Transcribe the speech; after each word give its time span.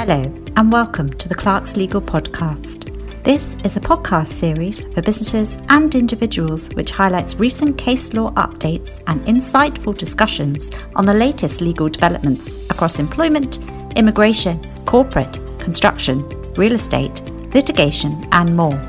Hello, 0.00 0.32
and 0.56 0.72
welcome 0.72 1.10
to 1.10 1.28
the 1.28 1.34
Clark's 1.34 1.76
Legal 1.76 2.00
Podcast. 2.00 2.88
This 3.22 3.54
is 3.66 3.76
a 3.76 3.80
podcast 3.80 4.28
series 4.28 4.86
for 4.94 5.02
businesses 5.02 5.58
and 5.68 5.94
individuals 5.94 6.70
which 6.70 6.90
highlights 6.90 7.34
recent 7.34 7.76
case 7.76 8.14
law 8.14 8.30
updates 8.30 9.02
and 9.08 9.20
insightful 9.26 9.94
discussions 9.94 10.70
on 10.96 11.04
the 11.04 11.12
latest 11.12 11.60
legal 11.60 11.90
developments 11.90 12.54
across 12.70 12.98
employment, 12.98 13.58
immigration, 13.94 14.58
corporate, 14.86 15.38
construction, 15.58 16.26
real 16.54 16.72
estate, 16.72 17.20
litigation, 17.52 18.26
and 18.32 18.56
more. 18.56 18.80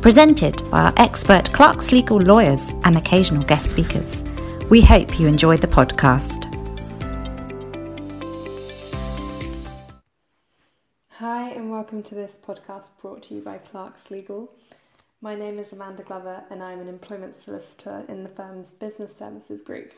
Presented 0.00 0.62
by 0.70 0.82
our 0.82 0.94
expert 0.96 1.52
Clark's 1.52 1.90
legal 1.90 2.18
lawyers 2.18 2.70
and 2.84 2.96
occasional 2.96 3.42
guest 3.42 3.68
speakers. 3.68 4.24
We 4.70 4.80
hope 4.80 5.18
you 5.18 5.26
enjoyed 5.26 5.60
the 5.60 5.66
podcast. 5.66 6.61
Hi, 11.22 11.50
and 11.50 11.70
welcome 11.70 12.02
to 12.02 12.16
this 12.16 12.36
podcast 12.44 12.88
brought 13.00 13.22
to 13.22 13.34
you 13.34 13.42
by 13.42 13.58
Clark's 13.58 14.10
Legal. 14.10 14.50
My 15.20 15.36
name 15.36 15.60
is 15.60 15.72
Amanda 15.72 16.02
Glover, 16.02 16.42
and 16.50 16.60
I'm 16.60 16.80
an 16.80 16.88
employment 16.88 17.36
solicitor 17.36 18.04
in 18.08 18.24
the 18.24 18.28
firm's 18.28 18.72
business 18.72 19.14
services 19.14 19.62
group. 19.62 19.92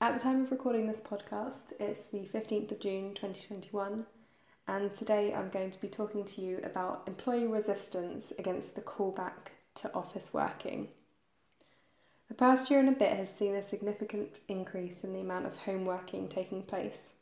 At 0.00 0.14
the 0.14 0.20
time 0.20 0.40
of 0.40 0.50
recording 0.50 0.86
this 0.86 1.02
podcast, 1.02 1.74
it's 1.78 2.06
the 2.06 2.20
15th 2.20 2.72
of 2.72 2.80
June 2.80 3.12
2021, 3.14 4.06
and 4.66 4.94
today 4.94 5.34
I'm 5.34 5.50
going 5.50 5.70
to 5.70 5.80
be 5.82 5.88
talking 5.88 6.24
to 6.24 6.40
you 6.40 6.60
about 6.64 7.02
employee 7.06 7.46
resistance 7.46 8.32
against 8.38 8.74
the 8.74 8.80
callback 8.80 9.52
to 9.74 9.92
office 9.92 10.32
working. 10.32 10.88
The 12.28 12.34
past 12.34 12.70
year 12.70 12.80
and 12.80 12.88
a 12.88 12.92
bit 12.92 13.14
has 13.18 13.28
seen 13.28 13.54
a 13.54 13.62
significant 13.62 14.40
increase 14.48 15.04
in 15.04 15.12
the 15.12 15.20
amount 15.20 15.44
of 15.44 15.58
home 15.58 15.84
working 15.84 16.26
taking 16.26 16.62
place. 16.62 17.12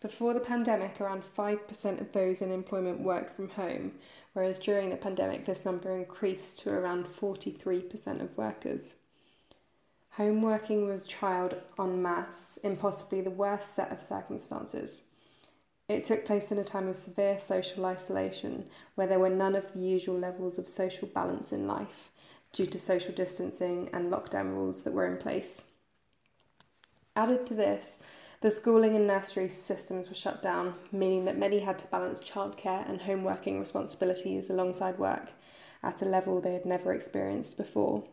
Before 0.00 0.32
the 0.32 0.40
pandemic, 0.40 0.98
around 0.98 1.22
5% 1.22 2.00
of 2.00 2.12
those 2.12 2.40
in 2.40 2.50
employment 2.50 3.00
worked 3.00 3.36
from 3.36 3.50
home, 3.50 3.92
whereas 4.32 4.58
during 4.58 4.88
the 4.88 4.96
pandemic, 4.96 5.44
this 5.44 5.64
number 5.64 5.94
increased 5.94 6.58
to 6.60 6.72
around 6.72 7.06
43% 7.06 8.22
of 8.22 8.36
workers. 8.36 8.94
Home 10.12 10.40
working 10.40 10.86
was 10.86 11.06
trialled 11.06 11.58
en 11.78 12.02
masse 12.02 12.58
in 12.64 12.76
possibly 12.76 13.20
the 13.20 13.30
worst 13.30 13.74
set 13.74 13.92
of 13.92 14.00
circumstances. 14.00 15.02
It 15.86 16.04
took 16.04 16.24
place 16.24 16.50
in 16.50 16.58
a 16.58 16.64
time 16.64 16.88
of 16.88 16.96
severe 16.96 17.38
social 17.38 17.84
isolation 17.84 18.66
where 18.94 19.06
there 19.06 19.18
were 19.18 19.28
none 19.28 19.54
of 19.54 19.72
the 19.72 19.80
usual 19.80 20.16
levels 20.16 20.56
of 20.56 20.68
social 20.68 21.08
balance 21.08 21.52
in 21.52 21.66
life 21.66 22.10
due 22.52 22.66
to 22.66 22.78
social 22.78 23.12
distancing 23.12 23.90
and 23.92 24.10
lockdown 24.10 24.54
rules 24.54 24.82
that 24.82 24.92
were 24.92 25.06
in 25.06 25.18
place. 25.18 25.64
Added 27.14 27.44
to 27.46 27.54
this, 27.54 27.98
the 28.40 28.50
schooling 28.50 28.96
and 28.96 29.06
nursery 29.06 29.48
systems 29.48 30.08
were 30.08 30.14
shut 30.14 30.42
down, 30.42 30.74
meaning 30.90 31.24
that 31.26 31.38
many 31.38 31.60
had 31.60 31.78
to 31.78 31.86
balance 31.88 32.22
childcare 32.22 32.88
and 32.88 33.02
home 33.02 33.24
working 33.24 33.60
responsibilities 33.60 34.48
alongside 34.48 34.98
work 34.98 35.32
at 35.82 36.02
a 36.02 36.06
level 36.06 36.40
they 36.40 36.52
had 36.52 36.66
never 36.66 36.92
experienced 36.92 37.56
before. 37.56 38.04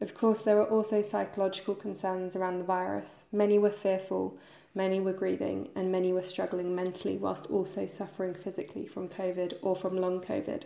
Of 0.00 0.14
course, 0.14 0.40
there 0.40 0.56
were 0.56 0.68
also 0.68 1.02
psychological 1.02 1.74
concerns 1.74 2.34
around 2.34 2.58
the 2.58 2.64
virus. 2.64 3.24
Many 3.30 3.58
were 3.58 3.70
fearful, 3.70 4.38
Many 4.74 5.00
were 5.00 5.12
grieving, 5.12 5.68
and 5.74 5.92
many 5.92 6.12
were 6.12 6.22
struggling 6.22 6.74
mentally 6.74 7.18
whilst 7.18 7.46
also 7.46 7.86
suffering 7.86 8.34
physically 8.34 8.86
from 8.86 9.08
COVID 9.08 9.58
or 9.60 9.76
from 9.76 9.98
long 9.98 10.22
COVID. 10.22 10.64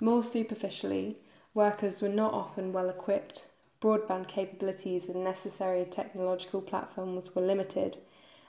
More 0.00 0.24
superficially, 0.24 1.18
workers 1.52 2.00
were 2.00 2.08
not 2.08 2.32
often 2.32 2.72
well 2.72 2.88
equipped, 2.88 3.46
broadband 3.82 4.28
capabilities 4.28 5.08
and 5.08 5.24
necessary 5.24 5.84
technological 5.84 6.62
platforms 6.62 7.34
were 7.34 7.42
limited, 7.42 7.98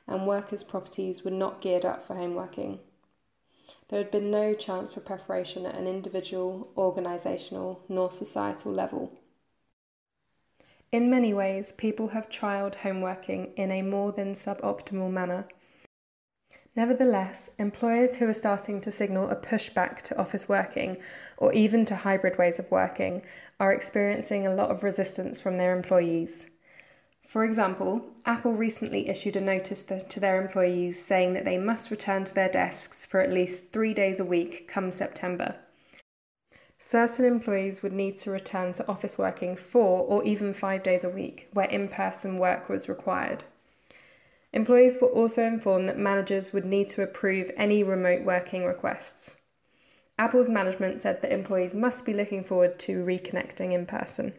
and 0.08 0.28
workers' 0.28 0.64
properties 0.64 1.26
were 1.26 1.31
not 1.31 1.59
geared 1.59 1.84
up 1.84 2.06
for 2.06 2.16
home 2.16 2.36
working. 2.36 2.80
There 3.89 3.98
had 3.98 4.11
been 4.11 4.30
no 4.30 4.54
chance 4.54 4.94
for 4.94 5.00
preparation 5.00 5.66
at 5.66 5.76
an 5.76 5.88
individual, 5.88 6.71
organisational, 6.77 7.80
nor 7.89 8.11
societal 8.11 8.71
level. 8.71 9.11
In 10.92 11.10
many 11.10 11.33
ways, 11.33 11.73
people 11.73 12.10
have 12.10 12.30
trialled 12.30 12.76
homeworking 12.76 13.54
in 13.55 13.71
a 13.71 13.82
more 13.82 14.11
than 14.11 14.36
suboptimal 14.36 15.11
manner. 15.11 15.48
Nevertheless, 16.76 17.52
employers 17.60 18.17
who 18.17 18.28
are 18.28 18.34
starting 18.34 18.82
to 18.82 18.92
signal 18.92 19.30
a 19.30 19.36
pushback 19.36 20.02
to 20.04 20.17
office 20.17 20.50
working 20.50 20.98
or 21.38 21.54
even 21.54 21.86
to 21.86 21.98
hybrid 21.98 22.39
ways 22.39 22.58
of 22.58 22.72
working 22.72 23.22
are 23.60 23.72
experiencing 23.72 24.48
a 24.48 24.54
lot 24.54 24.72
of 24.72 24.83
resistance 24.83 25.39
from 25.39 25.58
their 25.58 25.76
employees. 25.76 26.48
For 27.22 27.44
example, 27.44 28.02
Apple 28.26 28.54
recently 28.54 29.08
issued 29.08 29.36
a 29.36 29.42
notice 29.42 29.83
to 29.83 30.20
their 30.20 30.42
employees 30.42 31.04
saying 31.04 31.33
that 31.33 31.45
they 31.45 31.60
must 31.60 31.92
return 31.92 32.23
to 32.26 32.33
their 32.33 32.50
desks 32.50 33.06
for 33.06 33.22
at 33.22 33.32
least 33.32 33.72
three 33.72 33.94
days 33.94 34.20
a 34.20 34.26
week 34.26 34.67
come 34.67 34.92
September. 34.92 35.56
Certain 36.80 37.23
employees 37.23 37.82
would 37.82 37.94
need 37.94 38.20
to 38.20 38.32
return 38.32 38.73
to 38.73 38.88
office 38.88 39.17
working 39.17 39.56
four 39.56 40.02
or 40.02 40.23
even 40.26 40.54
five 40.54 40.83
days 40.83 41.04
a 41.04 41.10
week, 41.10 41.48
where 41.54 41.70
in 41.70 41.88
person 41.88 42.38
work 42.38 42.67
was 42.67 42.89
required. 42.89 43.45
Employees 44.53 44.97
were 45.02 45.09
also 45.09 45.43
informed 45.43 45.89
that 45.89 45.97
managers 45.97 46.53
would 46.53 46.65
need 46.65 46.87
to 46.89 47.02
approve 47.02 47.52
any 47.58 47.83
remote 47.83 48.23
working 48.23 48.64
requests. 48.64 49.36
Apple's 50.17 50.49
management 50.49 51.02
said 51.02 51.21
that 51.21 51.33
employees 51.33 51.73
must 51.73 52.05
be 52.05 52.14
looking 52.14 52.43
forward 52.43 52.77
to 52.80 53.03
reconnecting 53.03 53.73
in 53.73 53.86
person. 53.86 54.33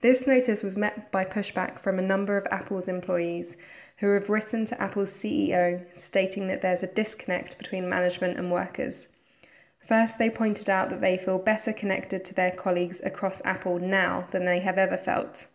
This 0.00 0.26
notice 0.26 0.62
was 0.62 0.76
met 0.76 1.12
by 1.12 1.24
pushback 1.24 1.78
from 1.78 1.98
a 1.98 2.02
number 2.02 2.36
of 2.36 2.46
Apple's 2.50 2.88
employees 2.88 3.56
who 3.98 4.14
have 4.14 4.30
written 4.30 4.64
to 4.66 4.80
Apple's 4.80 5.12
CEO 5.12 5.84
stating 5.94 6.48
that 6.48 6.62
there's 6.62 6.82
a 6.82 6.86
disconnect 6.86 7.58
between 7.58 7.88
management 7.88 8.38
and 8.38 8.50
workers 8.50 9.08
First, 9.80 10.18
they 10.18 10.28
pointed 10.28 10.68
out 10.68 10.90
that 10.90 11.00
they 11.00 11.16
feel 11.16 11.38
better 11.38 11.72
connected 11.72 12.24
to 12.26 12.34
their 12.34 12.50
colleagues 12.50 13.00
across 13.04 13.40
Apple 13.44 13.78
now 13.78 14.26
than 14.32 14.44
they 14.44 14.60
have 14.60 14.76
ever 14.76 14.96
felt. 14.96 15.46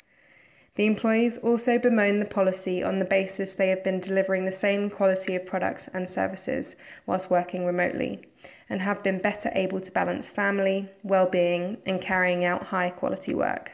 The 0.76 0.86
employees 0.86 1.38
also 1.38 1.78
bemoan 1.78 2.20
the 2.20 2.26
policy 2.26 2.82
on 2.82 2.98
the 2.98 3.06
basis 3.06 3.54
they 3.54 3.70
have 3.70 3.84
been 3.84 4.00
delivering 4.00 4.46
the 4.46 4.52
same 4.52 4.90
quality 4.90 5.36
of 5.36 5.46
products 5.46 5.88
and 5.94 6.10
services 6.10 6.76
whilst 7.06 7.30
working 7.30 7.66
remotely, 7.66 8.28
and 8.68 8.82
have 8.82 9.04
been 9.04 9.22
better 9.22 9.52
able 9.54 9.82
to 9.82 9.92
balance 9.92 10.30
family, 10.30 10.90
well-being, 11.04 11.78
and 11.86 12.02
carrying 12.02 12.44
out 12.44 12.68
high 12.68 12.90
quality 12.90 13.36
work. 13.36 13.74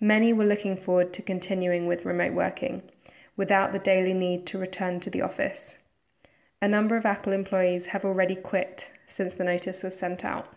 Many 0.00 0.32
were 0.32 0.46
looking 0.46 0.78
forward 0.78 1.12
to 1.12 1.22
continuing 1.22 1.86
with 1.86 2.06
remote 2.06 2.32
working, 2.32 2.82
without 3.36 3.72
the 3.72 3.78
daily 3.78 4.14
need 4.14 4.46
to 4.46 4.58
return 4.58 5.00
to 5.00 5.10
the 5.10 5.20
office. 5.20 5.76
A 6.62 6.68
number 6.68 6.96
of 6.96 7.04
Apple 7.04 7.34
employees 7.34 7.86
have 7.86 8.06
already 8.06 8.36
quit 8.36 8.90
since 9.06 9.34
the 9.34 9.44
notice 9.44 9.82
was 9.82 9.98
sent 9.98 10.24
out. 10.24 10.48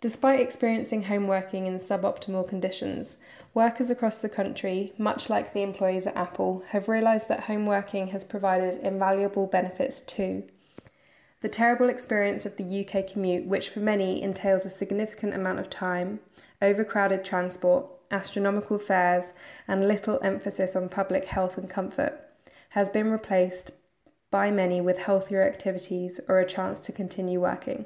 Despite 0.00 0.40
experiencing 0.40 1.04
home 1.04 1.26
working 1.26 1.66
in 1.66 1.78
suboptimal 1.78 2.48
conditions, 2.48 3.18
workers 3.52 3.90
across 3.90 4.16
the 4.16 4.30
country, 4.30 4.94
much 4.96 5.28
like 5.28 5.52
the 5.52 5.62
employees 5.62 6.06
at 6.06 6.16
Apple, 6.16 6.64
have 6.68 6.88
realised 6.88 7.28
that 7.28 7.44
home 7.44 7.66
working 7.66 8.06
has 8.08 8.24
provided 8.24 8.80
invaluable 8.80 9.46
benefits 9.46 10.00
too. 10.00 10.44
The 11.42 11.50
terrible 11.50 11.90
experience 11.90 12.46
of 12.46 12.56
the 12.56 12.80
UK 12.80 13.12
commute, 13.12 13.44
which 13.44 13.68
for 13.68 13.80
many 13.80 14.22
entails 14.22 14.64
a 14.64 14.70
significant 14.70 15.34
amount 15.34 15.58
of 15.58 15.68
time, 15.68 16.20
overcrowded 16.62 17.22
transport, 17.22 17.86
astronomical 18.10 18.78
fares, 18.78 19.34
and 19.68 19.86
little 19.86 20.18
emphasis 20.22 20.74
on 20.74 20.88
public 20.88 21.26
health 21.26 21.58
and 21.58 21.68
comfort, 21.68 22.18
has 22.70 22.88
been 22.88 23.10
replaced 23.10 23.72
by 24.30 24.50
many 24.50 24.80
with 24.80 24.98
healthier 24.98 25.42
activities 25.42 26.20
or 26.26 26.38
a 26.38 26.46
chance 26.46 26.78
to 26.80 26.92
continue 26.92 27.40
working. 27.40 27.84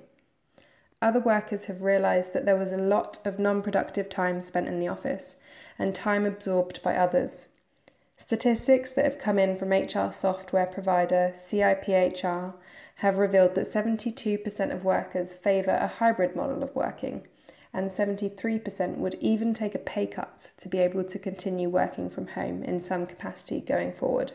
Other 1.04 1.20
workers 1.20 1.66
have 1.66 1.82
realised 1.82 2.32
that 2.32 2.46
there 2.46 2.56
was 2.56 2.72
a 2.72 2.78
lot 2.78 3.18
of 3.26 3.38
non 3.38 3.60
productive 3.60 4.08
time 4.08 4.40
spent 4.40 4.68
in 4.68 4.80
the 4.80 4.88
office 4.88 5.36
and 5.78 5.94
time 5.94 6.24
absorbed 6.24 6.82
by 6.82 6.96
others. 6.96 7.48
Statistics 8.16 8.90
that 8.92 9.04
have 9.04 9.18
come 9.18 9.38
in 9.38 9.54
from 9.54 9.70
HR 9.70 10.14
software 10.14 10.64
provider 10.64 11.34
CIPHR 11.36 12.54
have 12.96 13.18
revealed 13.18 13.54
that 13.54 13.68
72% 13.68 14.72
of 14.72 14.82
workers 14.82 15.34
favour 15.34 15.72
a 15.72 15.88
hybrid 15.88 16.34
model 16.34 16.62
of 16.62 16.74
working, 16.74 17.26
and 17.74 17.90
73% 17.90 18.96
would 18.96 19.16
even 19.16 19.52
take 19.52 19.74
a 19.74 19.78
pay 19.78 20.06
cut 20.06 20.52
to 20.56 20.70
be 20.70 20.78
able 20.78 21.04
to 21.04 21.18
continue 21.18 21.68
working 21.68 22.08
from 22.08 22.28
home 22.28 22.62
in 22.62 22.80
some 22.80 23.04
capacity 23.04 23.60
going 23.60 23.92
forward. 23.92 24.32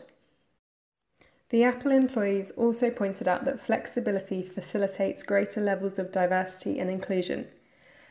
The 1.50 1.64
Apple 1.64 1.90
employees 1.90 2.52
also 2.52 2.90
pointed 2.90 3.26
out 3.26 3.44
that 3.44 3.60
flexibility 3.60 4.40
facilitates 4.42 5.24
greater 5.24 5.60
levels 5.60 5.98
of 5.98 6.12
diversity 6.12 6.78
and 6.78 6.88
inclusion. 6.88 7.48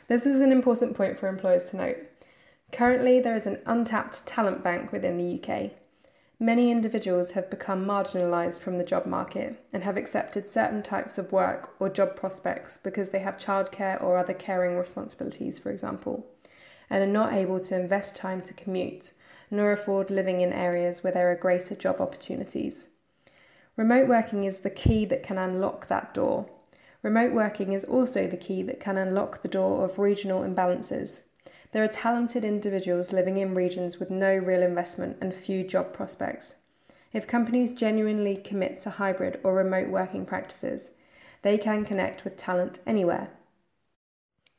This 0.09 0.25
is 0.25 0.41
an 0.41 0.51
important 0.51 0.97
point 0.97 1.17
for 1.17 1.29
employers 1.29 1.69
to 1.69 1.77
note. 1.77 1.97
Currently, 2.73 3.21
there 3.21 3.35
is 3.35 3.47
an 3.47 3.61
untapped 3.65 4.27
talent 4.27 4.61
bank 4.61 4.91
within 4.91 5.17
the 5.17 5.39
UK. 5.41 5.71
Many 6.37 6.69
individuals 6.69 7.31
have 7.31 7.49
become 7.49 7.85
marginalised 7.85 8.59
from 8.59 8.77
the 8.77 8.83
job 8.83 9.05
market 9.05 9.63
and 9.71 9.83
have 9.83 9.95
accepted 9.95 10.49
certain 10.49 10.83
types 10.83 11.17
of 11.17 11.31
work 11.31 11.73
or 11.79 11.89
job 11.89 12.17
prospects 12.17 12.77
because 12.83 13.09
they 13.09 13.19
have 13.19 13.37
childcare 13.37 14.01
or 14.03 14.17
other 14.17 14.33
caring 14.33 14.77
responsibilities, 14.77 15.59
for 15.59 15.71
example. 15.71 16.25
and 16.89 17.03
are 17.03 17.07
not 17.07 17.33
able 17.33 17.59
to 17.59 17.79
invest 17.79 18.15
time 18.15 18.41
to 18.41 18.53
commute, 18.53 19.13
nor 19.51 19.71
afford 19.71 20.09
living 20.09 20.41
in 20.41 20.51
areas 20.51 21.03
where 21.03 21.13
there 21.13 21.31
are 21.31 21.35
greater 21.35 21.75
job 21.75 22.01
opportunities. 22.01 22.87
Remote 23.79 24.09
working 24.09 24.43
is 24.43 24.57
the 24.57 24.69
key 24.69 25.05
that 25.05 25.23
can 25.23 25.37
unlock 25.37 25.87
that 25.87 26.13
door. 26.13 26.49
Remote 27.01 27.31
working 27.31 27.71
is 27.71 27.85
also 27.85 28.27
the 28.27 28.35
key 28.35 28.61
that 28.63 28.81
can 28.81 28.97
unlock 28.97 29.41
the 29.41 29.47
door 29.47 29.85
of 29.85 29.97
regional 29.97 30.41
imbalances. 30.41 31.21
There 31.71 31.81
are 31.81 31.87
talented 31.87 32.43
individuals 32.43 33.13
living 33.13 33.37
in 33.37 33.55
regions 33.55 33.97
with 33.97 34.09
no 34.09 34.35
real 34.35 34.63
investment 34.63 35.15
and 35.21 35.33
few 35.33 35.63
job 35.63 35.93
prospects. 35.93 36.55
If 37.13 37.25
companies 37.25 37.71
genuinely 37.71 38.35
commit 38.35 38.81
to 38.81 38.89
hybrid 38.89 39.39
or 39.45 39.53
remote 39.53 39.87
working 39.87 40.25
practices, 40.25 40.89
they 41.41 41.57
can 41.57 41.85
connect 41.85 42.25
with 42.25 42.35
talent 42.35 42.79
anywhere. 42.85 43.29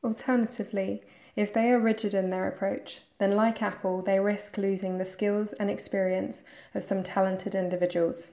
Alternatively, 0.03 1.03
if 1.37 1.53
they 1.53 1.71
are 1.71 1.79
rigid 1.79 2.15
in 2.15 2.31
their 2.31 2.49
approach, 2.49 3.03
then 3.19 3.37
like 3.37 3.61
Apple, 3.61 4.01
they 4.01 4.19
risk 4.19 4.57
losing 4.57 4.97
the 4.97 5.05
skills 5.05 5.53
and 5.53 5.69
experience 5.69 6.43
of 6.75 6.83
some 6.83 7.03
talented 7.03 7.55
individuals. 7.55 8.31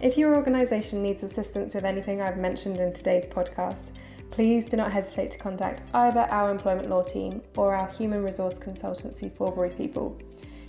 If 0.00 0.16
your 0.16 0.36
organisation 0.36 1.02
needs 1.02 1.24
assistance 1.24 1.74
with 1.74 1.84
anything 1.84 2.22
I've 2.22 2.36
mentioned 2.36 2.78
in 2.78 2.92
today's 2.92 3.26
podcast, 3.26 3.90
please 4.30 4.64
do 4.64 4.76
not 4.76 4.92
hesitate 4.92 5.32
to 5.32 5.38
contact 5.38 5.82
either 5.92 6.20
our 6.20 6.52
employment 6.52 6.88
law 6.88 7.02
team 7.02 7.42
or 7.56 7.74
our 7.74 7.88
human 7.88 8.22
resource 8.22 8.60
consultancy, 8.60 9.34
Forbury 9.36 9.70
People. 9.70 10.16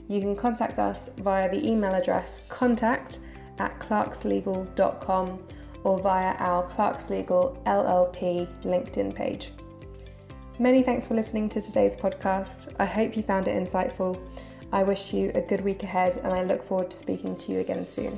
You 0.07 0.19
can 0.19 0.35
contact 0.35 0.79
us 0.79 1.11
via 1.17 1.47
the 1.47 1.63
email 1.63 1.93
address 1.93 2.41
contact 2.49 3.19
at 3.59 3.77
clarkslegal.com 3.79 5.43
or 5.83 5.99
via 5.99 6.33
our 6.39 6.63
Clarks 6.63 7.11
Legal 7.11 7.61
LLP 7.67 8.47
LinkedIn 8.63 9.13
page. 9.13 9.51
Many 10.57 10.81
thanks 10.81 11.07
for 11.07 11.13
listening 11.13 11.49
to 11.49 11.61
today's 11.61 11.95
podcast. 11.95 12.73
I 12.79 12.85
hope 12.85 13.15
you 13.15 13.21
found 13.21 13.47
it 13.47 13.63
insightful. 13.63 14.19
I 14.73 14.81
wish 14.81 15.13
you 15.13 15.31
a 15.35 15.41
good 15.41 15.61
week 15.61 15.83
ahead 15.83 16.17
and 16.17 16.33
I 16.33 16.43
look 16.43 16.63
forward 16.63 16.89
to 16.89 16.97
speaking 16.97 17.35
to 17.37 17.51
you 17.51 17.59
again 17.59 17.85
soon. 17.85 18.17